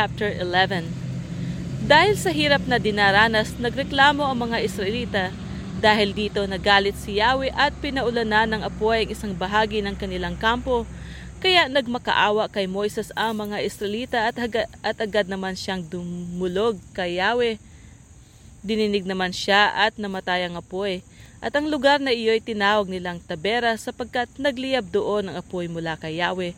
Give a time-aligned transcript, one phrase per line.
[0.00, 5.28] Chapter 11 Dahil sa hirap na dinaranas, nagreklamo ang mga Israelita.
[5.76, 10.88] Dahil dito nagalit si Yahweh at pinaulanan ng apoy ang isang bahagi ng kanilang kampo.
[11.44, 17.20] Kaya nagmakaawa kay Moises ang mga Israelita at, haga, at agad naman siyang dumulog kay
[17.20, 17.60] Yahweh.
[18.64, 21.04] Dininig naman siya at namatay ang apoy.
[21.44, 26.24] At ang lugar na iyo'y tinawag nilang Tabera sapagkat nagliyab doon ang apoy mula kay
[26.24, 26.56] Yahweh.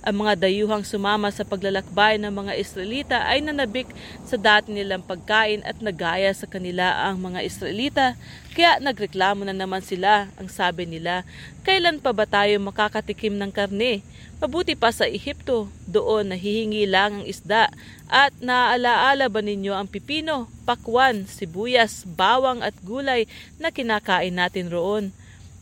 [0.00, 3.84] Ang mga dayuhang sumama sa paglalakbay ng mga Israelita ay nanabik
[4.24, 8.16] sa dati nilang pagkain at nagaya sa kanila ang mga Israelita.
[8.56, 11.28] Kaya nagreklamo na naman sila, ang sabi nila,
[11.68, 14.00] kailan pa ba tayo makakatikim ng karne?
[14.40, 17.68] Mabuti pa sa Ehipto, doon nahihingi lang ang isda.
[18.08, 23.28] At naaalaala ba ninyo ang pipino, pakwan, sibuyas, bawang at gulay
[23.60, 25.12] na kinakain natin roon?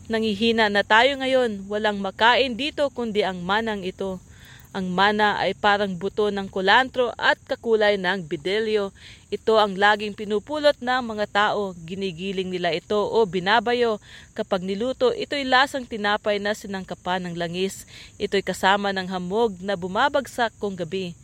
[0.07, 4.23] Nangihina na tayo ngayon, walang makain dito kundi ang manang ito.
[4.69, 8.93] Ang mana ay parang buto ng kulantro at kakulay ng bidelyo.
[9.33, 11.73] Ito ang laging pinupulot ng mga tao.
[11.89, 13.97] Ginigiling nila ito o binabayo.
[14.37, 17.89] Kapag niluto, ito'y lasang tinapay na sinangkapan ng langis.
[18.21, 21.17] Ito'y kasama ng hamog na bumabagsak kung gabi.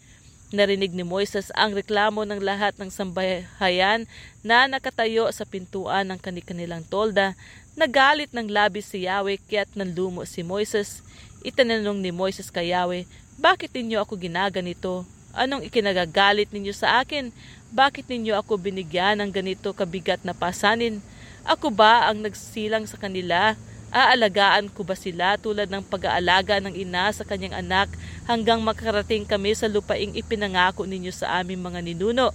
[0.49, 4.09] Narinig ni Moises ang reklamo ng lahat ng sambahayan
[4.41, 7.37] na nakatayo sa pintuan ng kanilang tolda.
[7.77, 11.05] Nagalit ng labis si Yahweh kaya't nanlumo si Moises.
[11.45, 13.05] Itananong ni Moises kay Yahweh,
[13.35, 15.03] bakit ninyo ako ginaganito?
[15.35, 17.35] Anong ikinagagalit ninyo sa akin?
[17.75, 21.03] Bakit ninyo ako binigyan ng ganito kabigat na pasanin?
[21.43, 23.59] Ako ba ang nagsilang sa kanila?
[23.91, 27.91] Aalagaan ko ba sila tulad ng pag-aalaga ng ina sa kanyang anak
[28.23, 32.31] hanggang makarating kami sa lupaing ipinangako ninyo sa aming mga ninuno?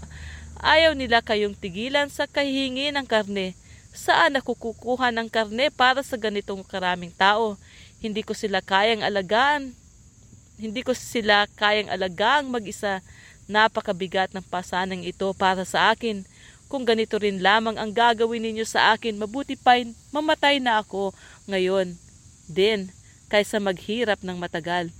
[0.60, 3.56] Ayaw nila kayong tigilan sa kahihingi ng karne.
[3.96, 7.56] Saan ako kukuha ng karne para sa ganitong karaming tao?
[8.04, 9.79] Hindi ko sila kayang alagaan
[10.60, 13.00] hindi ko sila kayang alagang mag-isa.
[13.50, 16.22] Napakabigat ng pasanang ito para sa akin.
[16.70, 19.80] Kung ganito rin lamang ang gagawin ninyo sa akin, mabuti pa
[20.14, 21.10] mamatay na ako
[21.50, 21.98] ngayon
[22.46, 22.92] din
[23.26, 24.92] kaysa maghirap ng matagal.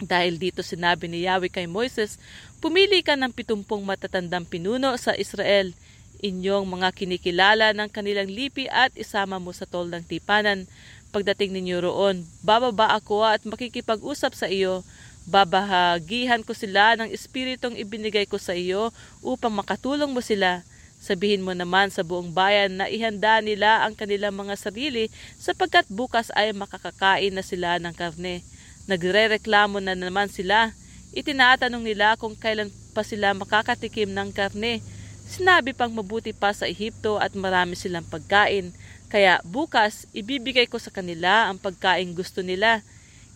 [0.00, 2.20] Dahil dito sinabi ni Yahweh kay Moises,
[2.60, 5.72] Pumili ka ng pitumpong matatandang pinuno sa Israel,
[6.20, 10.68] inyong mga kinikilala ng kanilang lipi at isama mo sa tol ng tipanan
[11.10, 14.86] Pagdating ninyo roon, bababa ako at makikipag-usap sa iyo.
[15.26, 20.62] Babahagihan ko sila ng espiritong ibinigay ko sa iyo upang makatulong mo sila.
[21.00, 25.08] Sabihin mo naman sa buong bayan na ihanda nila ang kanilang mga sarili
[25.40, 28.44] sapagkat bukas ay makakakain na sila ng karne.
[28.84, 30.76] Nagre-reklamo na naman sila.
[31.10, 34.84] Itinatanong nila kung kailan pa sila makakatikim ng karne.
[35.30, 38.74] Sinabi pang mabuti pa sa Ehipto at marami silang pagkain.
[39.06, 42.82] Kaya bukas, ibibigay ko sa kanila ang pagkain gusto nila.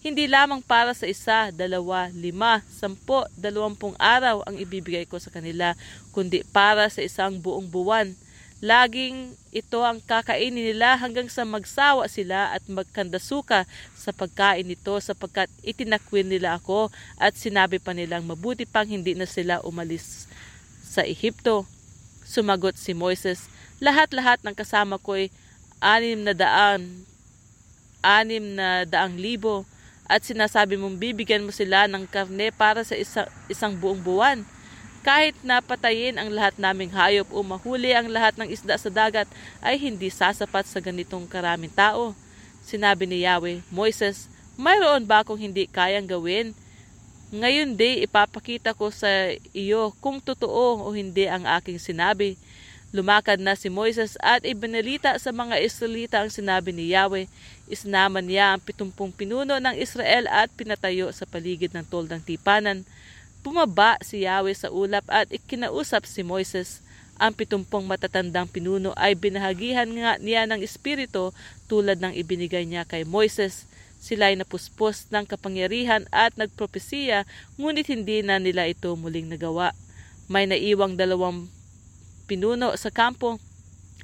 [0.03, 5.79] Hindi lamang para sa isa, dalawa, lima, sampo, dalawampung araw ang ibibigay ko sa kanila,
[6.11, 8.11] kundi para sa isang buong buwan.
[8.59, 15.47] Laging ito ang kakainin nila hanggang sa magsawa sila at magkandasuka sa pagkain nito sapagkat
[15.63, 16.91] itinakwin nila ako
[17.23, 20.27] at sinabi pa nilang mabuti pang hindi na sila umalis
[20.83, 21.74] sa Ehipto.
[22.25, 23.53] Sumagot si Moises,
[23.85, 25.29] lahat-lahat ng kasama ko'y
[25.85, 27.05] anim na daan,
[28.01, 29.69] anim na daang libo,
[30.05, 34.45] at sinasabi mong bibigyan mo sila ng karne para sa isa, isang buong buwan.
[35.05, 39.29] Kahit napatayin ang lahat naming hayop o mahuli ang lahat ng isda sa dagat
[39.61, 42.17] ay hindi sasapat sa ganitong karaming tao.
[42.65, 46.57] Sinabi ni Yahweh, Moises, mayroon ba akong hindi kayang gawin?
[47.35, 49.11] Ngayon di ipapakita ko sa
[49.51, 52.39] iyo kung totoo o hindi ang aking sinabi.
[52.95, 57.27] Lumakad na si Moises at ibinalita sa mga Israelita ang sinabi ni Yahweh.
[57.67, 62.87] Isnaman niya ang pitumpong pinuno ng Israel at pinatayo sa paligid ng toldang tipanan.
[63.43, 66.87] Bumaba si Yahweh sa ulap at ikinausap si Moises.
[67.19, 71.35] Ang pitumpong matatandang pinuno ay binahagihan nga niya ng Espiritu
[71.67, 73.67] tulad ng ibinigay niya kay Moises.
[74.05, 77.25] Sila ay napuspos ng kapangyarihan at nagpropesiya,
[77.57, 79.73] ngunit hindi na nila ito muling nagawa.
[80.29, 81.49] May naiwang dalawang
[82.29, 83.41] pinuno sa kampo.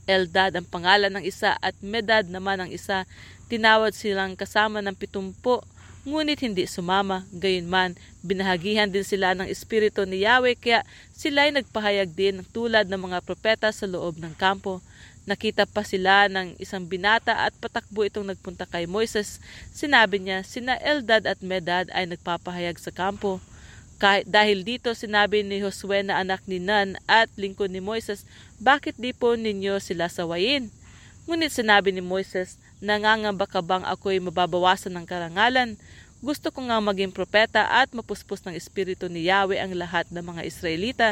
[0.08, 3.04] Eldad ang pangalan ng isa at Medad naman ang isa.
[3.52, 5.60] Tinawad silang kasama ng pitumpo,
[6.08, 7.28] ngunit hindi sumama.
[7.36, 7.92] Gayunman,
[8.24, 10.80] binahagihan din sila ng espiritu ni Yahweh kaya
[11.12, 14.80] sila ay nagpahayag din tulad ng mga propeta sa loob ng kampo.
[15.28, 19.40] Nakita pa sila ng isang binata at patakbo itong nagpunta kay Moises.
[19.68, 23.40] Sinabi niya, sina Eldad at Medad ay nagpapahayag sa kampo.
[24.00, 28.24] Kahit dahil dito sinabi ni Josue na anak ni Nan at lingkod ni Moises,
[28.56, 30.72] bakit di po ninyo sila sawayin?
[31.28, 35.76] Ngunit sinabi ni Moises, nangangamba ka bang ako'y mababawasan ng karangalan?
[36.20, 40.44] Gusto ko nga maging propeta at mapuspos ng espiritu ni Yahweh ang lahat ng mga
[40.44, 41.08] Israelita.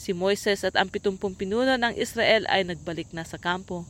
[0.00, 3.84] Si Moises at ang pitumpong pinuno ng Israel ay nagbalik na sa kampo.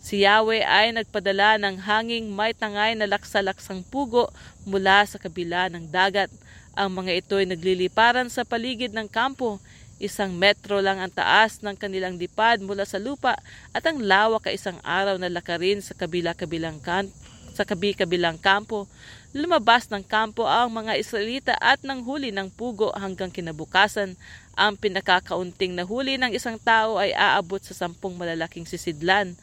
[0.00, 4.32] Si Yahweh ay nagpadala ng hanging may tangay na laksalaksang pugo
[4.64, 6.32] mula sa kabila ng dagat.
[6.72, 9.60] Ang mga ito ay nagliliparan sa paligid ng kampo.
[10.00, 13.36] Isang metro lang ang taas ng kanilang dipad mula sa lupa
[13.76, 17.12] at ang lawak ay isang araw na lakarin sa kabila-kabilang kan
[17.58, 18.86] sa kabi-kabilang kampo.
[19.36, 24.16] Lumabas ng kampo ang mga Israelita at nang huli ng pugo hanggang kinabukasan.
[24.56, 29.36] Ang pinakakaunting nahuli ng isang tao ay aabot sa sampung malalaking sisidlan.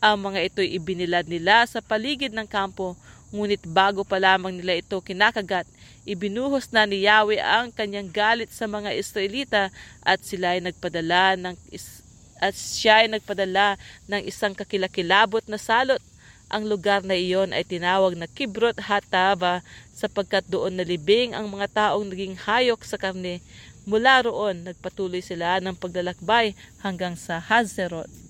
[0.00, 2.96] Ang mga ito'y ibinilad nila sa paligid ng kampo,
[3.28, 5.68] ngunit bago pa lamang nila ito kinakagat,
[6.08, 9.68] ibinuhos na ni Yahweh ang kanyang galit sa mga Israelita
[10.00, 12.00] at sila ay nagpadala ng is-
[12.40, 13.76] at siya ay nagpadala
[14.08, 16.00] ng isang kakilakilabot na salot
[16.46, 22.06] ang lugar na iyon ay tinawag na Kibrot Hatava sapagkat doon nalibing ang mga taong
[22.06, 23.42] naging hayok sa karne.
[23.86, 28.25] Mula roon, nagpatuloy sila ng paglalakbay hanggang sa Hazeroth.